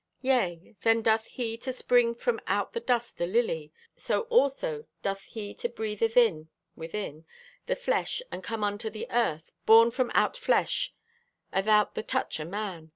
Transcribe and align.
Yea, 0.23 0.75
then 0.81 1.03
doth 1.03 1.25
He 1.25 1.55
to 1.59 1.71
spring 1.71 2.15
from 2.15 2.39
out 2.47 2.73
the 2.73 2.79
dust 2.79 3.21
a 3.21 3.27
lily; 3.27 3.71
so 3.95 4.21
also 4.31 4.87
doth 5.03 5.21
He 5.25 5.53
to 5.53 5.69
breathe 5.69 6.01
athin 6.01 6.47
(within) 6.75 7.23
the 7.67 7.75
flesh, 7.75 8.19
and 8.31 8.43
come 8.43 8.63
unto 8.63 8.89
the 8.89 9.05
earth, 9.11 9.51
born 9.67 9.91
from 9.91 10.09
out 10.15 10.35
flesh 10.35 10.91
athout 11.53 11.93
the 11.93 12.01
touch 12.01 12.39
o' 12.39 12.45
man. 12.45 12.89